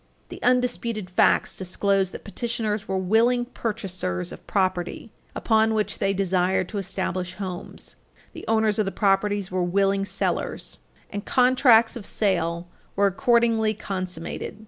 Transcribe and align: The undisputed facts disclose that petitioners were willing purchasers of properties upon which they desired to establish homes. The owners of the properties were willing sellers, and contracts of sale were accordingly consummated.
The 0.29 0.41
undisputed 0.41 1.11
facts 1.11 1.53
disclose 1.53 2.09
that 2.09 2.23
petitioners 2.23 2.87
were 2.87 2.97
willing 2.97 3.45
purchasers 3.45 4.31
of 4.31 4.47
properties 4.47 5.09
upon 5.35 5.75
which 5.75 5.99
they 5.99 6.11
desired 6.11 6.67
to 6.69 6.79
establish 6.79 7.35
homes. 7.35 7.97
The 8.33 8.43
owners 8.47 8.79
of 8.79 8.87
the 8.87 8.91
properties 8.91 9.51
were 9.51 9.61
willing 9.61 10.03
sellers, 10.05 10.79
and 11.11 11.23
contracts 11.23 11.95
of 11.95 12.07
sale 12.07 12.67
were 12.95 13.05
accordingly 13.05 13.75
consummated. 13.75 14.59